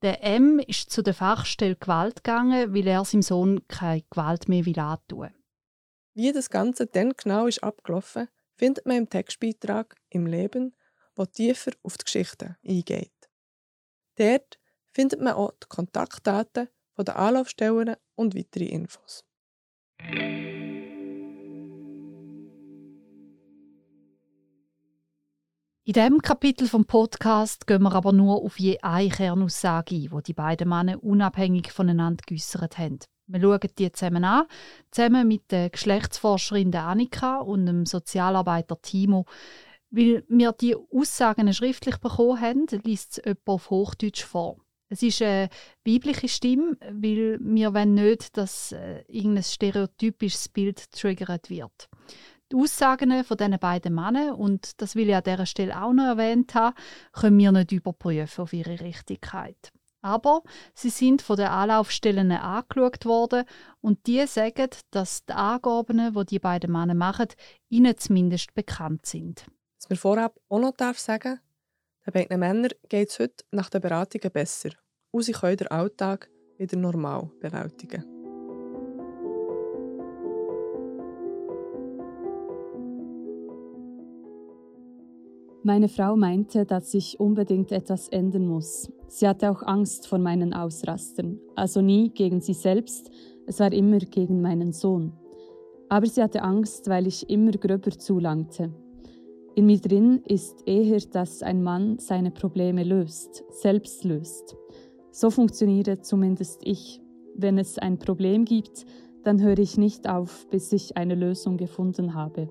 Der 0.00 0.24
M 0.24 0.58
ist 0.58 0.90
zu 0.90 1.02
der 1.02 1.12
Fachstelle 1.12 1.76
Gewalt 1.76 2.24
gegangen, 2.24 2.74
weil 2.74 2.86
er 2.86 3.04
seinem 3.04 3.20
Sohn 3.20 3.68
keine 3.68 4.04
Gewalt 4.08 4.48
mehr 4.48 4.64
will 4.64 4.78
antun. 4.78 5.34
Wie 6.14 6.32
das 6.32 6.48
Ganze 6.48 6.86
dann 6.86 7.12
genau 7.12 7.46
ist 7.46 7.62
abgelaufen, 7.62 8.28
findet 8.54 8.86
man 8.86 8.96
im 8.96 9.10
Textbeitrag 9.10 9.94
im 10.08 10.24
Leben, 10.24 10.74
wo 11.14 11.26
tiefer 11.26 11.72
auf 11.82 11.98
die 11.98 12.04
Geschichte 12.04 12.56
eingeht. 12.66 13.12
Dort 14.16 14.58
findet 14.92 15.20
man 15.20 15.34
auch 15.34 15.52
die 15.62 15.68
Kontaktdaten 15.68 16.68
der 16.96 17.16
Anlaufstellen 17.16 17.96
und 18.14 18.34
weitere 18.34 18.64
Infos. 18.64 19.26
In 25.88 25.92
diesem 25.92 26.20
Kapitel 26.20 26.66
vom 26.66 26.84
Podcast 26.84 27.68
gehen 27.68 27.84
wir 27.84 27.92
aber 27.92 28.10
nur 28.10 28.42
auf 28.42 28.58
je 28.58 28.76
eine 28.80 29.08
Kernaussage 29.08 29.94
ein, 29.94 30.10
die 30.10 30.22
die 30.26 30.32
beiden 30.32 30.68
Männer 30.68 31.00
unabhängig 31.00 31.70
voneinander 31.70 32.24
geäussert 32.26 32.76
haben. 32.76 32.98
Wir 33.28 33.40
schauen 33.40 33.70
die 33.78 33.92
zusammen 33.92 34.24
an, 34.24 34.46
zusammen 34.90 35.28
mit 35.28 35.52
der 35.52 35.70
Geschlechtsforscherin 35.70 36.74
Annika 36.74 37.38
und 37.38 37.66
dem 37.66 37.86
Sozialarbeiter 37.86 38.82
Timo. 38.82 39.26
Weil 39.90 40.24
wir 40.28 40.50
die 40.50 40.74
Aussagen 40.74 41.54
schriftlich 41.54 41.98
bekommen 41.98 42.40
haben, 42.40 42.66
liest 42.82 43.18
es 43.18 43.24
jemand 43.24 43.46
auf 43.46 43.70
Hochdeutsch 43.70 44.24
vor. 44.24 44.56
Es 44.88 45.04
ist 45.04 45.22
eine 45.22 45.50
weibliche 45.84 46.28
Stimme, 46.28 46.76
weil 46.80 47.38
wir 47.40 47.74
wollen 47.74 47.94
nicht, 47.94 48.36
dass 48.36 48.72
äh, 48.72 49.04
irgendein 49.06 49.44
stereotypisches 49.44 50.48
Bild 50.48 50.90
triggert 50.90 51.48
wird. 51.48 51.88
Die 52.52 52.56
Aussagen 52.56 53.24
von 53.24 53.36
diesen 53.36 53.58
beiden 53.58 53.94
Männern, 53.94 54.34
und 54.34 54.80
das 54.80 54.94
will 54.94 55.08
ich 55.08 55.16
an 55.16 55.24
dieser 55.24 55.46
Stelle 55.46 55.82
auch 55.82 55.92
noch 55.92 56.04
erwähnt 56.04 56.54
haben, 56.54 56.76
können 57.12 57.38
wir 57.38 57.52
nicht 57.52 57.72
überprüfen 57.72 58.42
auf 58.42 58.52
ihre 58.52 58.80
Richtigkeit. 58.80 59.72
Aber 60.00 60.42
sie 60.72 60.90
sind 60.90 61.22
von 61.22 61.36
den 61.36 61.48
Anlaufstellen 61.48 62.30
angeschaut 62.30 63.04
worden 63.04 63.44
und 63.80 64.06
die 64.06 64.24
sagen, 64.26 64.68
dass 64.92 65.24
die 65.24 65.32
Angaben, 65.32 66.14
die 66.14 66.26
die 66.26 66.38
beiden 66.38 66.70
Männer 66.70 66.94
machen, 66.94 67.28
ihnen 67.68 67.98
zumindest 67.98 68.54
bekannt 68.54 69.06
sind. 69.06 69.46
Was 69.78 69.90
mir 69.90 69.96
vorab 69.96 70.38
auch 70.48 70.60
noch 70.60 70.76
darf 70.76 70.98
sagen 70.98 71.40
den 72.06 72.12
beiden 72.12 72.38
Männern 72.38 72.70
geht 72.88 73.10
es 73.10 73.18
heute 73.18 73.44
nach 73.50 73.68
den 73.68 73.80
Beratungen 73.80 74.30
besser 74.30 74.70
und 75.10 75.22
sie 75.22 75.32
können 75.32 75.56
den 75.56 75.68
Alltag 75.68 76.30
wieder 76.56 76.76
normal 76.76 77.30
bewältigen. 77.40 78.15
Meine 85.66 85.88
Frau 85.88 86.14
meinte, 86.14 86.64
dass 86.64 86.94
ich 86.94 87.18
unbedingt 87.18 87.72
etwas 87.72 88.08
ändern 88.10 88.46
muss. 88.46 88.88
Sie 89.08 89.26
hatte 89.26 89.50
auch 89.50 89.64
Angst 89.64 90.06
vor 90.06 90.20
meinen 90.20 90.54
Ausrastern, 90.54 91.40
also 91.56 91.80
nie 91.80 92.10
gegen 92.10 92.40
sie 92.40 92.52
selbst, 92.52 93.10
es 93.46 93.58
war 93.58 93.72
immer 93.72 93.98
gegen 93.98 94.40
meinen 94.40 94.72
Sohn. 94.72 95.12
Aber 95.88 96.06
sie 96.06 96.22
hatte 96.22 96.44
Angst, 96.44 96.88
weil 96.88 97.08
ich 97.08 97.28
immer 97.28 97.50
gröber 97.50 97.90
zulangte. 97.90 98.72
In 99.56 99.66
mir 99.66 99.80
drin 99.80 100.22
ist 100.24 100.62
eher, 100.68 101.00
dass 101.00 101.42
ein 101.42 101.64
Mann 101.64 101.98
seine 101.98 102.30
Probleme 102.30 102.84
löst, 102.84 103.42
selbst 103.50 104.04
löst. 104.04 104.56
So 105.10 105.30
funktioniere 105.30 106.00
zumindest 106.00 106.60
ich. 106.62 107.02
Wenn 107.34 107.58
es 107.58 107.76
ein 107.76 107.98
Problem 107.98 108.44
gibt, 108.44 108.86
dann 109.24 109.42
höre 109.42 109.58
ich 109.58 109.78
nicht 109.78 110.08
auf, 110.08 110.46
bis 110.48 110.72
ich 110.72 110.96
eine 110.96 111.16
Lösung 111.16 111.56
gefunden 111.56 112.14
habe. 112.14 112.48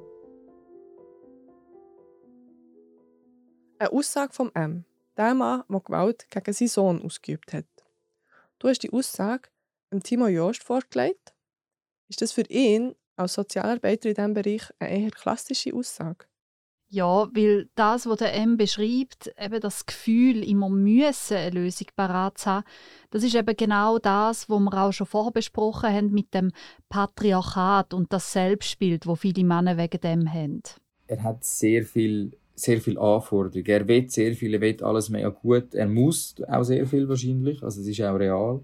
Eine 3.85 3.99
Aussage 3.99 4.33
vom 4.33 4.49
M. 4.55 4.83
Der 5.15 5.35
Mann, 5.35 5.63
der 5.69 5.79
Gewalt 5.79 6.27
gegen 6.31 6.53
seinen 6.53 6.67
Sohn 6.69 7.01
ausgeübt 7.03 7.53
hat. 7.53 7.67
Du 8.57 8.67
hast 8.67 8.81
die 8.81 8.91
Aussage 8.91 9.49
dem 9.91 10.01
Timo 10.01 10.25
Jost 10.25 10.63
vorgelegt. 10.63 11.35
Ist 12.09 12.23
das 12.23 12.31
für 12.31 12.49
ihn 12.49 12.95
als 13.15 13.35
Sozialarbeiter 13.35 14.09
in 14.09 14.15
diesem 14.15 14.33
Bereich 14.33 14.63
eine 14.79 15.03
eher 15.03 15.11
klassische 15.11 15.71
Aussage? 15.75 16.25
Ja, 16.87 17.29
weil 17.35 17.69
das, 17.75 18.07
was 18.07 18.17
der 18.17 18.33
M 18.33 18.57
beschreibt, 18.57 19.31
eben 19.39 19.61
das 19.61 19.85
Gefühl, 19.85 20.43
immer 20.43 20.69
müssen 20.69 21.37
eine 21.37 21.51
Lösung 21.51 21.87
parat 21.95 22.39
zu 22.39 22.49
haben, 22.49 22.65
das 23.11 23.21
ist 23.21 23.35
eben 23.35 23.55
genau 23.55 23.99
das, 23.99 24.49
was 24.49 24.59
wir 24.59 24.73
auch 24.81 24.93
schon 24.93 25.05
vorher 25.05 25.31
besprochen 25.31 25.93
haben 25.93 26.11
mit 26.11 26.33
dem 26.33 26.51
Patriarchat 26.89 27.93
und 27.93 28.11
das 28.11 28.33
Selbstbild, 28.33 29.05
wo 29.05 29.13
viele 29.13 29.43
Männer 29.43 29.77
wegen 29.77 30.01
dem 30.01 30.33
haben. 30.33 30.63
Er 31.05 31.21
hat 31.21 31.43
sehr 31.43 31.83
viel 31.83 32.35
sehr 32.55 32.79
viele 32.81 32.99
Anforderungen. 32.99 33.65
Er 33.65 33.87
will 33.87 34.09
sehr 34.09 34.33
viel, 34.33 34.53
er 34.53 34.61
will 34.61 34.83
alles 34.83 35.09
mega 35.09 35.29
gut. 35.29 35.75
Er 35.75 35.87
muss 35.87 36.35
auch 36.47 36.63
sehr 36.63 36.85
viel 36.87 37.07
wahrscheinlich, 37.07 37.61
also 37.61 37.81
es 37.81 37.87
ist 37.87 38.01
auch 38.01 38.15
real. 38.15 38.61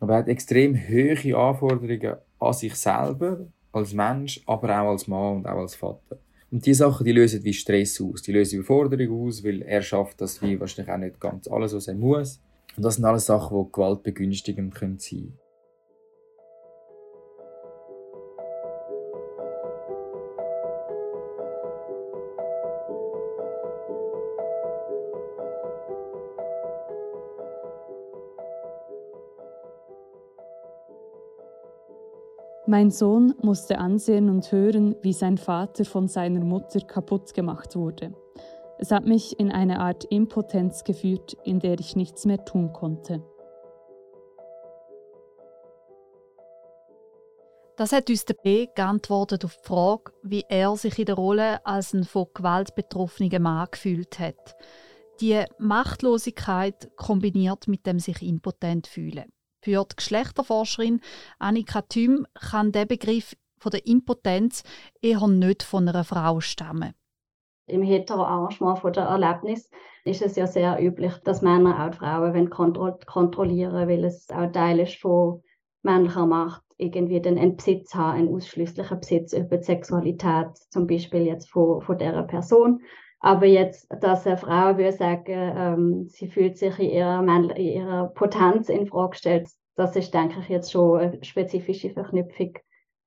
Aber 0.00 0.14
er 0.14 0.18
hat 0.20 0.28
extrem 0.28 0.74
hohe 0.74 1.36
Anforderungen 1.36 2.16
an 2.38 2.52
sich 2.52 2.74
selber, 2.74 3.46
als 3.72 3.92
Mensch, 3.92 4.42
aber 4.46 4.68
auch 4.82 4.90
als 4.90 5.06
Mann 5.06 5.36
und 5.36 5.46
auch 5.46 5.58
als 5.58 5.74
Vater. 5.74 6.18
Und 6.50 6.66
diese 6.66 6.80
Sachen, 6.80 7.04
die 7.04 7.12
lösen 7.12 7.42
wie 7.44 7.54
Stress 7.54 8.00
aus, 8.00 8.22
die 8.22 8.32
lösen 8.32 8.58
Überforderung 8.58 9.26
aus, 9.26 9.42
weil 9.42 9.62
er 9.62 9.80
schafft 9.80 10.20
das 10.20 10.42
wie 10.42 10.60
wahrscheinlich 10.60 10.92
auch 10.92 10.98
nicht 10.98 11.20
ganz 11.20 11.48
alles, 11.48 11.74
was 11.74 11.88
er 11.88 11.94
muss. 11.94 12.40
Und 12.76 12.84
das 12.84 12.96
sind 12.96 13.04
alles 13.04 13.26
Sachen, 13.26 13.64
die 13.64 13.72
gewaltbegünstigend 13.72 14.74
sein 14.74 14.98
können. 14.98 15.38
Mein 32.72 32.90
Sohn 32.90 33.34
musste 33.42 33.76
ansehen 33.76 34.30
und 34.30 34.50
hören, 34.50 34.96
wie 35.02 35.12
sein 35.12 35.36
Vater 35.36 35.84
von 35.84 36.08
seiner 36.08 36.40
Mutter 36.40 36.80
kaputt 36.80 37.34
gemacht 37.34 37.76
wurde. 37.76 38.14
Es 38.78 38.90
hat 38.90 39.04
mich 39.04 39.38
in 39.38 39.52
eine 39.52 39.78
Art 39.80 40.04
Impotenz 40.04 40.82
geführt, 40.82 41.36
in 41.44 41.60
der 41.60 41.78
ich 41.78 41.96
nichts 41.96 42.24
mehr 42.24 42.42
tun 42.46 42.72
konnte. 42.72 43.22
Das 47.76 47.92
hat 47.92 48.08
uns 48.08 48.24
der 48.24 48.36
B 48.42 48.68
geantwortet 48.74 49.44
auf 49.44 49.54
die 49.58 49.68
Frage, 49.68 50.12
wie 50.22 50.46
er 50.48 50.74
sich 50.76 50.98
in 50.98 51.04
der 51.04 51.16
Rolle 51.16 51.66
als 51.66 51.92
ein 51.92 52.04
von 52.04 52.28
Gewalt 52.32 52.74
betroffener 52.74 53.38
Mann 53.38 53.68
gefühlt 53.70 54.18
hat. 54.18 54.56
Die 55.20 55.44
Machtlosigkeit 55.58 56.90
kombiniert 56.96 57.68
mit 57.68 57.84
dem 57.84 57.98
sich 57.98 58.22
impotent 58.22 58.86
fühlen. 58.86 59.30
Für 59.64 59.84
die 59.84 59.96
Geschlechterforscherin 59.96 61.00
Annika 61.38 61.82
Thüm 61.82 62.26
kann 62.34 62.72
der 62.72 62.84
Begriff 62.84 63.36
von 63.58 63.70
der 63.70 63.86
Impotenz 63.86 64.64
eher 65.00 65.28
nicht 65.28 65.62
von 65.62 65.88
einer 65.88 66.02
Frau 66.02 66.40
stammen. 66.40 66.94
Im 67.68 67.82
Hetero-Arrangement 67.82 68.96
der 68.96 69.04
Erlebnis 69.04 69.70
ist 70.04 70.20
es 70.20 70.34
ja 70.34 70.48
sehr 70.48 70.82
üblich, 70.82 71.12
dass 71.18 71.42
Männer 71.42 71.86
auch 71.86 71.90
die 71.92 71.98
Frauen 71.98 72.50
kontro 72.50 72.98
kontrollieren 73.06 73.88
weil 73.88 74.04
es 74.04 74.28
auch 74.30 74.50
Teil 74.50 74.80
ist 74.80 74.96
von 74.96 75.42
männlicher 75.82 76.26
Macht, 76.26 76.62
irgendwie 76.76 77.20
den 77.20 77.38
einen 77.38 77.56
Besitz 77.56 77.94
haben, 77.94 78.18
einen 78.18 78.34
ausschließlichen 78.34 78.98
Besitz 78.98 79.32
über 79.32 79.58
die 79.58 79.64
Sexualität, 79.64 80.56
zum 80.70 80.88
Beispiel 80.88 81.22
jetzt 81.22 81.50
von, 81.50 81.82
von 81.82 81.98
dieser 81.98 82.24
Person. 82.24 82.82
Aber 83.24 83.46
jetzt, 83.46 83.86
dass 84.00 84.26
eine 84.26 84.36
Frau 84.36 84.76
würde 84.76 84.92
sagen, 84.92 85.24
ähm, 85.28 86.08
sie 86.08 86.26
fühlt 86.26 86.58
sich 86.58 86.76
in 86.80 86.90
ihrer, 86.90 87.56
ihrer 87.56 88.08
Potenz 88.08 88.68
in 88.68 88.88
Frage 88.88 89.10
gestellt, 89.10 89.48
das 89.76 89.94
ist, 89.94 90.12
denke 90.12 90.40
ich, 90.40 90.48
jetzt 90.48 90.72
schon 90.72 90.98
eine 90.98 91.24
spezifische 91.24 91.90
Verknüpfung 91.90 92.58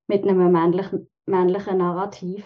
mit 0.08 0.24
einem 0.24 0.52
männlichen, 0.52 1.10
männlichen 1.26 1.80
Narrativ. 1.80 2.46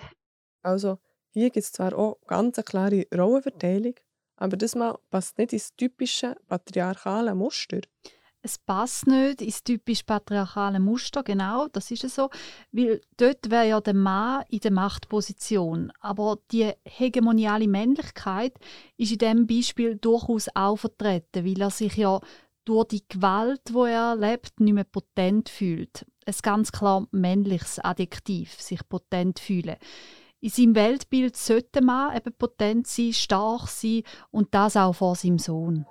Also, 0.63 0.97
hier 1.31 1.51
gibt 1.51 1.63
es 1.63 1.71
zwar 1.71 1.95
auch 1.95 2.17
ganz 2.25 2.57
eine 2.57 2.63
klare 2.63 3.05
Rollenverteilung, 3.15 3.93
aber 4.35 4.57
das 4.57 4.75
mal 4.75 4.97
passt 5.11 5.37
nicht 5.37 5.53
ins 5.53 5.75
typische 5.75 6.35
patriarchale 6.47 7.35
Muster 7.35 7.81
es 8.41 8.57
passt 8.57 9.07
nicht 9.07 9.41
ins 9.41 9.63
typisch 9.63 10.03
patriarchale 10.03 10.79
Muster, 10.79 11.23
genau, 11.23 11.67
das 11.67 11.91
ist 11.91 12.03
es 12.05 12.15
so, 12.15 12.29
weil 12.71 13.01
dort 13.17 13.49
wäre 13.49 13.67
ja 13.67 13.81
der 13.81 13.93
Mann 13.93 14.43
in 14.49 14.59
der 14.59 14.71
Machtposition, 14.71 15.91
aber 15.99 16.37
die 16.51 16.71
hegemoniale 16.85 17.67
Männlichkeit 17.67 18.53
ist 18.97 19.11
in 19.11 19.17
diesem 19.17 19.47
Beispiel 19.47 19.95
durchaus 19.97 20.47
auch 20.53 20.77
vertreten, 20.77 21.45
weil 21.45 21.61
er 21.61 21.69
sich 21.69 21.97
ja 21.97 22.19
durch 22.65 22.87
die 22.87 23.03
Gewalt, 23.07 23.61
wo 23.71 23.85
er 23.85 24.11
erlebt, 24.11 24.59
nicht 24.59 24.73
mehr 24.73 24.83
potent 24.83 25.49
fühlt. 25.49 26.05
Ein 26.25 26.35
ganz 26.41 26.71
klar 26.71 27.07
männliches 27.11 27.79
Adjektiv, 27.79 28.61
sich 28.61 28.87
potent 28.87 29.39
fühlen. 29.39 29.77
In 30.39 30.49
seinem 30.49 30.75
Weltbild 30.75 31.35
sollte 31.35 31.81
Mann 31.81 32.15
eben 32.15 32.33
potent 32.33 32.87
sein, 32.87 33.11
stark 33.11 33.67
sein 33.67 34.03
und 34.31 34.53
das 34.53 34.77
auch 34.77 34.93
vor 34.93 35.15
seinem 35.15 35.39
Sohn. 35.39 35.85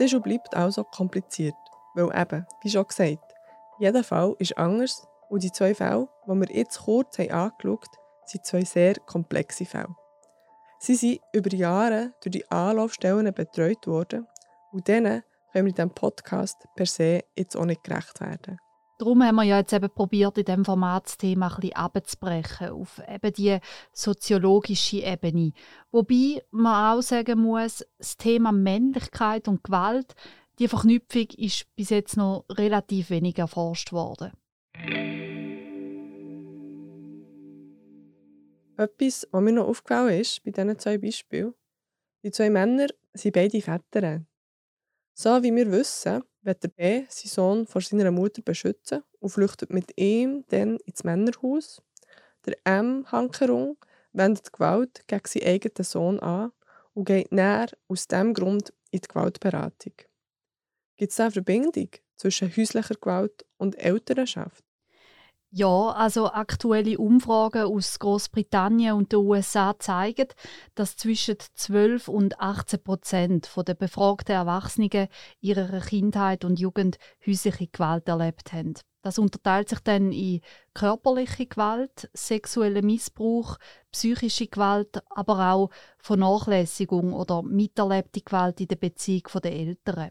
Es 0.00 0.06
ist 0.06 0.14
und 0.14 0.24
bleibt 0.24 0.56
also 0.56 0.82
kompliziert, 0.82 1.54
weil 1.92 2.06
eben, 2.18 2.46
wie 2.62 2.70
schon 2.70 2.86
gesagt, 2.86 3.34
jeder 3.78 4.02
Fall 4.02 4.34
ist 4.38 4.56
anders 4.56 5.06
und 5.28 5.42
die 5.42 5.52
zwei 5.52 5.74
Fälle, 5.74 6.08
die 6.26 6.32
wir 6.32 6.56
jetzt 6.56 6.84
kurz 6.84 7.18
haben 7.18 7.30
angeschaut 7.30 7.84
haben, 7.86 8.24
sind 8.24 8.46
zwei 8.46 8.62
sehr 8.62 8.94
komplexe 8.94 9.66
Fälle. 9.66 9.94
Sie 10.78 10.94
sind 10.94 11.20
über 11.34 11.54
Jahre 11.54 12.14
durch 12.22 12.32
die 12.32 12.50
Anlaufstellen 12.50 13.30
betreut 13.34 13.86
worden 13.86 14.26
und 14.72 14.88
denen 14.88 15.22
können 15.52 15.66
wir 15.66 15.68
in 15.68 15.74
diesem 15.74 15.90
Podcast 15.90 16.56
per 16.76 16.86
se 16.86 17.22
jetzt 17.36 17.54
auch 17.54 17.66
nicht 17.66 17.84
gerecht 17.84 18.22
werden. 18.22 18.56
Darum 19.00 19.22
haben 19.24 19.36
wir 19.36 19.44
ja 19.44 19.60
jetzt 19.60 19.72
eben 19.72 19.88
probiert, 19.88 20.36
in 20.36 20.44
diesem 20.44 20.62
Format 20.62 21.06
das 21.06 21.16
Thema 21.16 21.48
ein 21.48 21.54
bisschen 21.60 21.76
abzubrechen 21.76 22.68
auf 22.68 23.00
eben 23.08 23.32
die 23.32 23.58
soziologische 23.94 24.98
Ebene. 24.98 25.52
Wobei 25.90 26.42
man 26.50 26.98
auch 26.98 27.00
sagen 27.00 27.40
muss, 27.40 27.82
das 27.96 28.18
Thema 28.18 28.52
Männlichkeit 28.52 29.48
und 29.48 29.64
Gewalt, 29.64 30.14
die 30.58 30.68
Verknüpfung 30.68 31.28
ist 31.38 31.64
bis 31.76 31.88
jetzt 31.88 32.18
noch 32.18 32.44
relativ 32.50 33.08
wenig 33.08 33.38
erforscht 33.38 33.90
worden. 33.90 34.32
Etwas, 38.76 39.26
was 39.30 39.42
mir 39.42 39.52
noch 39.52 39.66
aufgefallen 39.66 40.20
ist 40.20 40.44
bei 40.44 40.50
diesen 40.50 40.78
zwei 40.78 40.98
Beispielen, 40.98 41.54
die 42.22 42.32
zwei 42.32 42.50
Männer 42.50 42.88
sind 43.14 43.34
beide 43.34 43.62
Väter. 43.62 44.26
So 45.14 45.42
wie 45.42 45.56
wir 45.56 45.72
wissen, 45.72 46.22
wird 46.42 46.62
der 46.62 46.68
B 46.68 47.04
seinen 47.08 47.30
Sohn 47.30 47.66
vor 47.66 47.80
seiner 47.80 48.10
Mutter 48.10 48.42
beschützen 48.42 49.02
und 49.20 49.30
flüchtet 49.30 49.70
mit 49.70 49.92
ihm 49.98 50.44
dann 50.48 50.78
ins 50.86 51.04
Männerhaus. 51.04 51.82
Der 52.46 52.56
M. 52.64 53.04
Hankerung 53.10 53.76
wendet 54.12 54.52
Gewalt 54.52 55.06
gegen 55.06 55.26
seinen 55.26 55.46
eigenen 55.46 55.84
Sohn 55.84 56.20
an 56.20 56.52
und 56.94 57.04
geht 57.06 57.32
näher 57.32 57.68
aus 57.88 58.08
diesem 58.08 58.34
Grund 58.34 58.72
in 58.90 59.00
die 59.00 59.08
Gewaltberatung. 59.08 59.94
Gibt 60.96 61.12
es 61.12 61.20
eine 61.20 61.32
Verbindung 61.32 61.90
zwischen 62.16 62.54
häuslicher 62.56 62.94
Gewalt 62.94 63.44
und 63.58 63.76
Elternschaft? 63.76 64.64
Ja, 65.52 65.90
also 65.90 66.30
aktuelle 66.30 66.96
Umfragen 66.96 67.64
aus 67.64 67.98
Großbritannien 67.98 68.94
und 68.94 69.10
den 69.10 69.18
USA 69.18 69.76
zeigen, 69.76 70.28
dass 70.76 70.96
zwischen 70.96 71.38
12 71.54 72.06
und 72.06 72.38
18 72.38 72.80
Prozent 72.84 73.50
der 73.66 73.74
befragten 73.74 74.36
Erwachsenen 74.36 75.08
ihrer 75.40 75.80
Kindheit 75.80 76.44
und 76.44 76.60
Jugend 76.60 76.98
häusliche 77.26 77.66
Gewalt 77.66 78.06
erlebt 78.06 78.52
haben. 78.52 78.74
Das 79.02 79.18
unterteilt 79.18 79.70
sich 79.70 79.80
dann 79.80 80.12
in 80.12 80.40
körperliche 80.72 81.46
Gewalt, 81.46 82.08
sexuellen 82.12 82.86
Missbrauch, 82.86 83.56
psychische 83.90 84.46
Gewalt, 84.46 85.02
aber 85.08 85.52
auch 85.52 85.70
Vernachlässigung 85.98 87.12
oder 87.12 87.42
miterlebte 87.42 88.20
Gewalt 88.20 88.60
in 88.60 88.68
der 88.68 88.76
Beziehung 88.76 89.40
der 89.42 89.52
Eltern. 89.52 90.10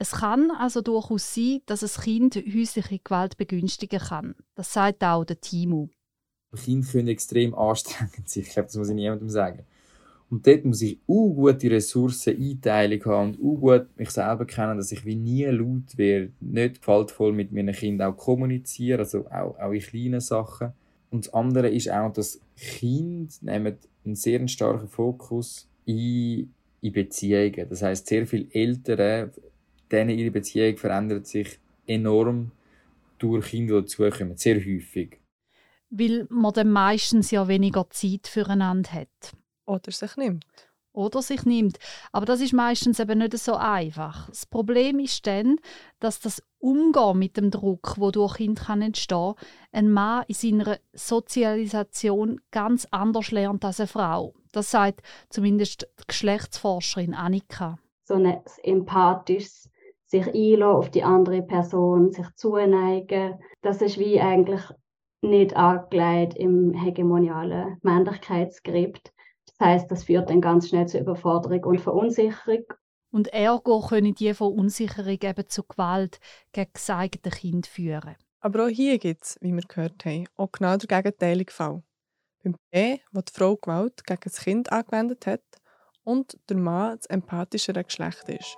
Es 0.00 0.12
kann 0.12 0.52
also 0.52 0.80
durchaus 0.80 1.34
sein, 1.34 1.60
dass 1.66 1.82
ein 1.82 2.02
Kind 2.02 2.36
häusliche 2.36 3.00
Gewalt 3.02 3.36
begünstigen 3.36 3.98
kann. 3.98 4.36
Das 4.54 4.72
sagt 4.72 5.02
auch 5.02 5.24
der 5.24 5.40
Timo. 5.40 5.90
Kinder 6.54 6.86
können 6.86 7.08
extrem 7.08 7.54
anstrengend 7.54 8.28
sein. 8.28 8.44
Ich 8.44 8.50
glaube, 8.50 8.66
das 8.66 8.76
muss 8.76 8.88
ich 8.88 8.94
niemandem 8.94 9.28
sagen. 9.28 9.64
Und 10.30 10.46
dort 10.46 10.64
muss 10.64 10.82
ich 10.82 10.98
auch 11.06 11.30
gute 11.34 11.70
Ressourceneinteilung 11.70 13.04
haben 13.06 13.34
und 13.34 13.40
auch 13.40 13.60
gut 13.60 13.86
mich 13.96 14.10
selber 14.10 14.44
kennen, 14.44 14.76
dass 14.76 14.92
ich 14.92 15.04
wie 15.04 15.16
nie 15.16 15.46
laut 15.46 15.96
werde, 15.96 16.32
nicht 16.40 16.82
gewaltvoll 16.82 17.32
mit 17.32 17.50
meinen 17.50 17.74
Kindern 17.74 18.12
auch 18.12 18.16
kommuniziere, 18.16 19.00
also 19.00 19.26
auch, 19.26 19.58
auch 19.58 19.72
in 19.72 19.80
kleinen 19.80 20.20
Sachen. 20.20 20.72
Und 21.10 21.26
das 21.26 21.34
andere 21.34 21.70
ist 21.70 21.90
auch, 21.90 22.12
dass 22.12 22.40
Kinder 22.56 23.32
nehmen 23.40 23.78
einen 24.04 24.14
sehr 24.14 24.46
starken 24.48 24.88
Fokus 24.88 25.66
in, 25.86 26.52
in 26.82 26.92
Beziehungen. 26.92 27.66
Das 27.68 27.82
heißt, 27.82 28.06
sehr 28.06 28.26
viele 28.26 28.52
Eltern 28.52 29.32
denen 29.90 30.18
ihre 30.18 30.30
Beziehung 30.30 30.76
verändert 30.76 31.26
sich 31.26 31.58
enorm 31.86 32.52
durch 33.18 33.50
Kinder, 33.50 33.82
die 33.82 33.88
dazukommen, 33.88 34.36
sehr 34.36 34.56
häufig. 34.56 35.20
Weil 35.90 36.26
man 36.30 36.52
dann 36.52 36.70
meistens 36.70 37.30
ja 37.30 37.48
weniger 37.48 37.88
Zeit 37.90 38.26
füreinander 38.28 38.92
hat. 38.92 39.32
Oder 39.66 39.90
sich 39.90 40.16
nimmt. 40.16 40.44
Oder 40.92 41.22
sich 41.22 41.44
nimmt. 41.44 41.78
Aber 42.12 42.26
das 42.26 42.40
ist 42.40 42.52
meistens 42.52 42.98
eben 42.98 43.18
nicht 43.18 43.38
so 43.38 43.54
einfach. 43.54 44.28
Das 44.28 44.46
Problem 44.46 44.98
ist 44.98 45.26
dann, 45.26 45.56
dass 46.00 46.20
das 46.20 46.42
Umgehen 46.58 47.18
mit 47.18 47.36
dem 47.36 47.50
Druck, 47.50 47.94
wo 47.98 48.10
durch 48.10 48.38
Kind 48.38 48.58
kann 48.58 48.82
entstehen, 48.82 49.34
ein 49.70 49.90
Mann 49.90 50.24
in 50.26 50.34
seiner 50.34 50.78
Sozialisation 50.92 52.40
ganz 52.50 52.86
anders 52.90 53.30
lernt 53.30 53.64
als 53.64 53.80
eine 53.80 53.86
Frau. 53.86 54.34
Das 54.52 54.70
sagt 54.70 55.02
zumindest 55.28 55.86
die 56.00 56.04
Geschlechtsforscherin 56.08 57.14
Annika. 57.14 57.78
So 58.02 58.14
ein 58.14 58.40
empathisches 58.64 59.70
sich 60.08 60.26
einlassen 60.26 60.62
auf 60.62 60.90
die 60.90 61.04
andere 61.04 61.42
Person, 61.42 62.10
sich 62.10 62.26
zuneigen. 62.34 63.38
Das 63.62 63.82
ist 63.82 63.98
wie 63.98 64.20
eigentlich 64.20 64.62
nicht 65.22 65.54
angelegt 65.54 66.34
im 66.36 66.72
hegemonialen 66.72 67.78
Männlichkeitsskript. 67.82 69.12
Das 69.46 69.66
heißt, 69.66 69.90
das 69.90 70.04
führt 70.04 70.30
dann 70.30 70.40
ganz 70.40 70.68
schnell 70.68 70.86
zu 70.86 70.98
Überforderung 70.98 71.64
und 71.64 71.80
Verunsicherung. 71.80 72.64
Und 73.10 73.28
ergo 73.32 73.80
können 73.80 74.14
die 74.14 74.34
Verunsicherung 74.34 75.18
eben 75.20 75.48
zu 75.48 75.62
Gewalt 75.64 76.20
gegen 76.52 76.70
das 76.72 76.90
eigene 76.90 77.34
Kind 77.34 77.66
führen. 77.66 78.16
Aber 78.40 78.66
auch 78.66 78.68
hier 78.68 78.98
gibt 78.98 79.24
es, 79.24 79.38
wie 79.40 79.52
wir 79.52 79.62
gehört 79.62 80.04
haben, 80.04 80.26
auch 80.36 80.52
genau 80.52 80.76
der 80.76 81.02
gegenteilige 81.02 81.52
Fall. 81.52 81.82
Beim 82.42 82.54
B, 82.70 82.98
wo 83.10 83.20
die 83.20 83.32
Frau 83.32 83.56
Gewalt 83.56 84.04
gegen 84.04 84.20
das 84.22 84.40
Kind 84.40 84.70
angewendet 84.70 85.26
hat 85.26 85.42
und 86.04 86.38
der 86.48 86.56
Mann 86.56 86.96
das 86.96 87.06
empathischere 87.06 87.82
Geschlecht 87.82 88.28
ist. 88.28 88.56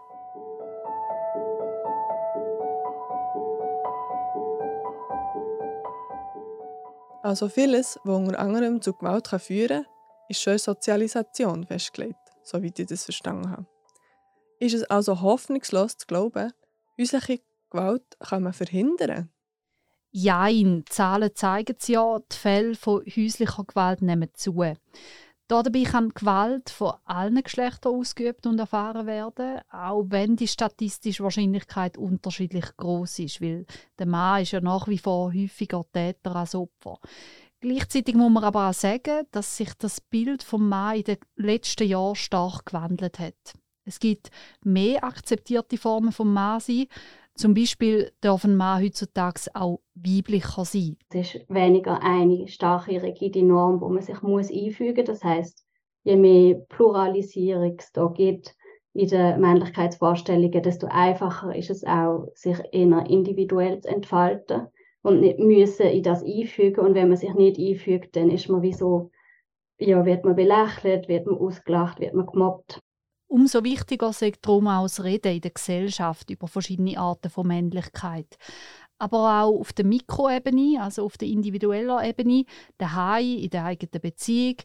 Also 7.30 7.48
vieles, 7.48 7.96
was 8.02 8.16
unter 8.16 8.40
anderem 8.40 8.82
zu 8.82 8.92
Gewalt 8.92 9.28
führen 9.40 9.84
kann, 9.84 9.92
ist 10.28 10.42
schon 10.42 10.54
in 10.54 10.58
Sozialisation 10.58 11.64
festgelegt, 11.64 12.18
soweit 12.42 12.76
ich 12.76 12.88
das 12.88 13.04
verstanden 13.04 13.52
habe. 13.52 13.66
Ist 14.58 14.74
es 14.74 14.82
also 14.82 15.20
hoffnungslos 15.20 15.96
zu 15.96 16.08
glauben, 16.08 16.52
häusliche 16.98 17.38
Gewalt 17.70 18.02
kann 18.18 18.42
man 18.42 18.52
verhindern? 18.52 19.30
Jein, 20.10 20.78
die 20.78 20.84
Zahlen 20.86 21.30
zeigen 21.32 21.76
es 21.78 21.86
ja, 21.86 22.18
die 22.18 22.36
Fälle 22.36 22.74
von 22.74 23.04
häuslicher 23.04 23.62
Gewalt 23.62 24.02
nehmen 24.02 24.30
zu. 24.34 24.64
Dabei 25.50 25.82
kann 25.82 26.10
Gewalt 26.10 26.70
von 26.70 26.92
allen 27.06 27.42
Geschlechtern 27.42 27.96
ausgeübt 27.96 28.46
und 28.46 28.60
erfahren 28.60 29.08
werden, 29.08 29.58
auch 29.72 30.04
wenn 30.06 30.36
die 30.36 30.46
statistische 30.46 31.24
Wahrscheinlichkeit 31.24 31.98
unterschiedlich 31.98 32.66
groß 32.76 33.18
ist, 33.18 33.40
weil 33.40 33.66
der 33.98 34.06
Mann 34.06 34.42
ist 34.42 34.52
ja 34.52 34.60
nach 34.60 34.86
wie 34.86 34.96
vor 34.96 35.34
häufiger 35.34 35.84
Täter 35.92 36.36
als 36.36 36.54
Opfer. 36.54 37.00
Gleichzeitig 37.58 38.14
muss 38.14 38.30
man 38.30 38.44
aber 38.44 38.68
auch 38.68 38.74
sagen, 38.74 39.26
dass 39.32 39.56
sich 39.56 39.74
das 39.74 40.00
Bild 40.00 40.44
vom 40.44 40.68
Mann 40.68 40.98
in 40.98 41.02
den 41.02 41.18
letzten 41.34 41.88
Jahren 41.88 42.14
stark 42.14 42.66
gewandelt 42.66 43.18
hat. 43.18 43.54
Es 43.84 43.98
gibt 43.98 44.30
mehr 44.62 45.02
akzeptierte 45.02 45.78
Formen 45.78 46.12
vom 46.12 46.32
Mann 46.32 46.60
sein, 46.60 46.86
zum 47.40 47.54
Beispiel 47.54 48.12
darf 48.20 48.44
ein 48.44 48.54
Mann 48.54 48.82
heutzutage 48.82 49.50
auch 49.54 49.80
weiblicher 49.94 50.64
sein. 50.64 50.96
Es 51.08 51.34
ist 51.34 51.48
weniger 51.48 52.02
eine 52.02 52.46
starke, 52.48 53.02
rigide 53.02 53.42
Norm, 53.42 53.80
wo 53.80 53.88
man 53.88 54.02
sich 54.02 54.20
muss 54.22 54.52
einfügen 54.52 55.06
muss. 55.06 55.06
Das 55.06 55.24
heißt, 55.24 55.64
je 56.04 56.16
mehr 56.16 56.56
Pluralisierung 56.68 57.76
es 57.78 57.92
da 57.92 58.06
gibt 58.08 58.54
in 58.92 59.08
den 59.08 59.40
Männlichkeitsvorstellungen, 59.40 60.62
desto 60.62 60.86
einfacher 60.88 61.54
ist 61.54 61.70
es 61.70 61.84
auch, 61.84 62.26
sich 62.34 62.58
eher 62.72 63.06
individuell 63.08 63.80
zu 63.80 63.88
entfalten 63.88 64.66
und 65.02 65.20
nicht 65.20 65.38
müssen 65.38 65.86
in 65.86 66.02
das 66.02 66.22
einfügen. 66.22 66.84
Und 66.84 66.94
wenn 66.94 67.08
man 67.08 67.16
sich 67.16 67.32
nicht 67.34 67.58
einfügt, 67.58 68.16
dann 68.16 68.30
ist 68.30 68.48
man 68.48 68.62
wie 68.62 68.72
so, 68.72 69.10
ja, 69.78 70.04
wird 70.04 70.24
man 70.24 70.36
belächelt, 70.36 71.08
wird 71.08 71.26
man 71.26 71.38
ausgelacht, 71.38 72.00
wird 72.00 72.14
man 72.14 72.26
gemobbt. 72.26 72.80
Umso 73.30 73.62
wichtiger 73.62 74.10
ist 74.10 74.24
darum 74.42 74.66
auch 74.66 74.82
das 74.82 75.04
Reden 75.04 75.32
in 75.32 75.40
der 75.40 75.52
Gesellschaft 75.52 76.30
über 76.30 76.48
verschiedene 76.48 76.98
Arten 76.98 77.30
von 77.30 77.46
Männlichkeit. 77.46 78.36
Aber 78.98 79.42
auch 79.42 79.60
auf 79.60 79.72
der 79.72 79.84
Mikroebene, 79.84 80.82
also 80.82 81.04
auf 81.04 81.16
der 81.16 81.28
individuellen 81.28 82.04
Ebene, 82.04 82.44
daheim, 82.76 83.38
in 83.38 83.50
der 83.50 83.66
eigenen 83.66 84.00
Beziehung, 84.00 84.56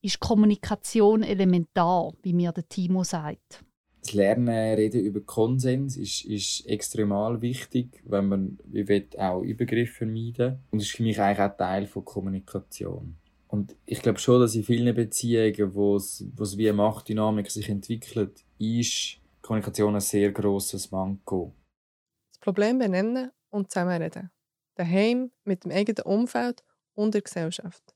ist 0.00 0.20
Kommunikation 0.20 1.22
elementar, 1.22 2.14
wie 2.22 2.32
mir 2.32 2.52
der 2.52 2.66
Timo 2.66 3.04
sagt. 3.04 3.62
Das 4.00 4.14
Lernen, 4.14 4.74
Reden 4.74 5.04
über 5.04 5.20
Konsens 5.20 5.98
ist, 5.98 6.24
ist 6.24 6.66
extrem 6.66 7.10
wichtig, 7.42 8.02
wenn 8.06 8.28
man 8.28 8.58
will, 8.64 9.06
auch 9.18 9.42
Übergriffe 9.42 10.06
vermeiden 10.06 10.60
Und 10.70 10.80
ist 10.80 10.92
für 10.92 11.02
mich 11.02 11.20
eigentlich 11.20 11.40
auch 11.40 11.56
Teil 11.58 11.86
von 11.86 12.06
Kommunikation. 12.06 13.16
Und 13.54 13.76
ich 13.86 14.02
glaube 14.02 14.18
schon, 14.18 14.40
dass 14.40 14.56
in 14.56 14.64
vielen 14.64 14.92
Beziehungen, 14.96 15.76
wo 15.76 15.94
es, 15.94 16.26
wo 16.34 16.42
es 16.42 16.58
wie 16.58 16.68
eine 16.68 16.76
Machtdynamik 16.76 17.48
sich 17.48 17.68
entwickelt, 17.68 18.44
ist 18.58 19.20
Kommunikation 19.42 19.94
ein 19.94 20.00
sehr 20.00 20.32
grosses 20.32 20.90
Manko. 20.90 21.54
Das 22.32 22.40
Problem 22.40 22.80
benennen 22.80 23.30
und 23.50 23.70
zusammenreden. 23.70 24.32
Daheim, 24.74 25.30
mit 25.44 25.62
dem 25.62 25.70
eigenen 25.70 26.02
Umfeld 26.02 26.64
und 26.94 27.14
der 27.14 27.22
Gesellschaft. 27.22 27.94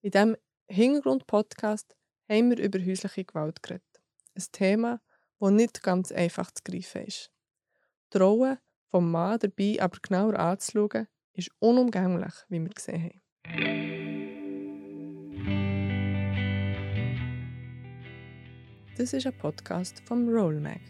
In 0.00 0.12
diesem 0.12 0.36
Hintergrund-Podcast 0.68 1.96
haben 2.28 2.50
wir 2.50 2.58
über 2.60 2.78
häusliche 2.78 3.24
Gewalt 3.24 3.64
geredet. 3.64 4.00
Ein 4.36 4.44
Thema, 4.52 5.00
das 5.40 5.50
nicht 5.50 5.82
ganz 5.82 6.12
einfach 6.12 6.52
zu 6.52 6.62
greifen 6.62 7.06
ist. 7.06 7.32
Die 8.14 8.18
Rolle 8.18 8.60
vom 8.86 9.10
Mann 9.10 9.40
dabei 9.40 9.78
aber 9.80 9.98
genauer 10.00 10.38
anzuschauen, 10.38 11.08
ist 11.32 11.50
unumgänglich, 11.58 12.34
wie 12.48 12.60
wir 12.60 12.70
gesehen 12.70 13.02
haben. 13.02 14.09
Das 19.00 19.14
ist 19.14 19.26
ein 19.26 19.32
Podcast 19.32 20.02
vom 20.04 20.28
Rollmag, 20.28 20.80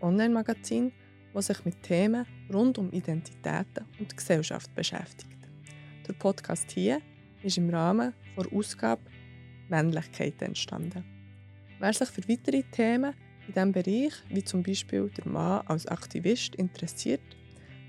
Online-Magazin, 0.00 0.90
das 1.34 1.48
sich 1.48 1.62
mit 1.66 1.82
Themen 1.82 2.24
rund 2.50 2.78
um 2.78 2.90
Identitäten 2.92 3.84
und 3.98 4.16
Gesellschaft 4.16 4.74
beschäftigt. 4.74 5.36
Der 6.08 6.14
Podcast 6.14 6.70
hier 6.70 7.02
ist 7.42 7.58
im 7.58 7.68
Rahmen 7.68 8.14
der 8.38 8.50
Ausgabe 8.50 9.02
Männlichkeit 9.68 10.40
entstanden. 10.40 11.04
Wer 11.78 11.92
sich 11.92 12.08
für 12.08 12.26
weitere 12.26 12.62
Themen 12.62 13.12
in 13.46 13.52
diesem 13.52 13.72
Bereich, 13.72 14.14
wie 14.30 14.42
zum 14.42 14.62
Beispiel 14.62 15.10
der 15.10 15.28
Mann 15.28 15.66
als 15.66 15.84
Aktivist, 15.88 16.54
interessiert, 16.54 17.20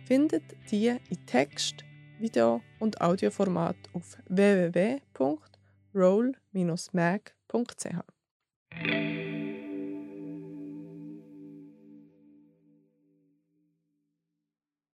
findet 0.04 0.44
die 0.70 0.88
in 0.88 1.26
Text, 1.26 1.86
Video 2.20 2.60
und 2.80 3.00
Audioformat 3.00 3.78
auf 3.94 4.18
www.rollmag.ch. 4.28 5.40
roll-mag.ch. 5.96 7.22